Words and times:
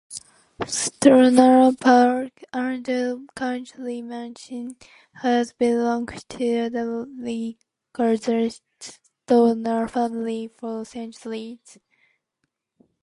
Stonor 0.65 1.79
Park, 1.79 2.41
another 2.51 3.19
country 3.35 4.01
mansion, 4.01 4.75
has 5.21 5.53
belonged 5.53 6.27
to 6.29 6.71
the 6.71 7.07
recusant 7.95 8.61
Stonor 8.79 9.87
family 9.87 10.47
for 10.47 10.83
centuries. 10.85 11.77